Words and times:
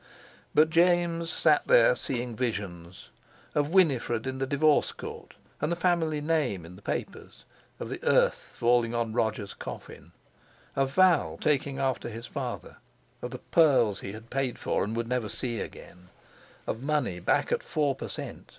But 0.55 0.71
James 0.71 1.29
sat 1.31 1.67
there 1.67 1.95
seeing 1.95 2.35
visions—of 2.35 3.69
Winifred 3.69 4.25
in 4.25 4.39
the 4.39 4.47
Divorce 4.47 4.91
Court, 4.91 5.35
and 5.61 5.71
the 5.71 5.75
family 5.75 6.19
name 6.21 6.65
in 6.65 6.75
the 6.75 6.81
papers; 6.81 7.43
of 7.79 7.87
the 7.89 8.03
earth 8.03 8.33
falling 8.55 8.95
on 8.95 9.13
Roger's 9.13 9.53
coffin; 9.53 10.11
of 10.75 10.91
Val 10.95 11.37
taking 11.39 11.77
after 11.77 12.09
his 12.09 12.25
father; 12.25 12.77
of 13.21 13.29
the 13.29 13.37
pearls 13.51 13.99
he 13.99 14.13
had 14.13 14.31
paid 14.31 14.57
for 14.57 14.83
and 14.83 14.95
would 14.95 15.07
never 15.07 15.29
see 15.29 15.59
again; 15.61 16.09
of 16.65 16.81
money 16.81 17.19
back 17.19 17.51
at 17.51 17.61
four 17.61 17.93
per 17.93 18.07
cent. 18.07 18.49